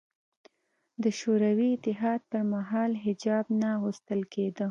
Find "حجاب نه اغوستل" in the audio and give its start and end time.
3.05-4.21